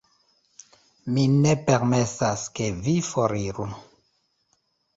Mi 1.17 1.25
ne 1.33 1.51
permesas, 1.67 2.47
ke 2.61 2.71
vi 2.89 2.97
foriru. 3.11 3.71